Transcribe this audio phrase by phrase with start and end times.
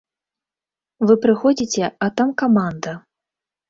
[1.11, 3.01] Вы прыходзіце, а там каманда.